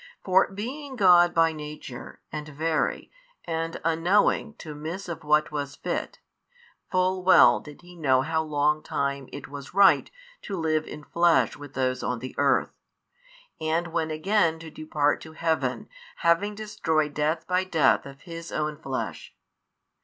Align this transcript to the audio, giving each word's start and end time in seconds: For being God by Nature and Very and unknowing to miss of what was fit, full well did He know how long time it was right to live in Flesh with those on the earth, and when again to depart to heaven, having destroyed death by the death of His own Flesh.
For 0.23 0.51
being 0.51 0.95
God 0.95 1.31
by 1.31 1.53
Nature 1.53 2.21
and 2.31 2.49
Very 2.49 3.11
and 3.45 3.79
unknowing 3.85 4.55
to 4.55 4.73
miss 4.73 5.07
of 5.07 5.23
what 5.23 5.51
was 5.51 5.75
fit, 5.75 6.17
full 6.89 7.23
well 7.23 7.59
did 7.59 7.83
He 7.83 7.95
know 7.95 8.23
how 8.23 8.41
long 8.41 8.81
time 8.81 9.29
it 9.31 9.47
was 9.47 9.75
right 9.75 10.09
to 10.41 10.57
live 10.57 10.87
in 10.87 11.03
Flesh 11.03 11.55
with 11.55 11.75
those 11.75 12.01
on 12.01 12.17
the 12.17 12.33
earth, 12.39 12.79
and 13.59 13.93
when 13.93 14.09
again 14.09 14.57
to 14.57 14.71
depart 14.71 15.21
to 15.21 15.33
heaven, 15.33 15.87
having 16.25 16.55
destroyed 16.55 17.13
death 17.13 17.45
by 17.45 17.63
the 17.63 17.69
death 17.69 18.07
of 18.07 18.21
His 18.21 18.51
own 18.51 18.77
Flesh. 18.77 19.35